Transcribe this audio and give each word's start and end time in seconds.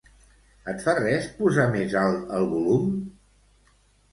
Et 0.71 0.79
fa 0.85 0.95
res 0.99 1.27
posar 1.41 1.67
més 1.75 1.93
alt 2.05 2.33
el 2.39 2.51
volum? 2.55 2.89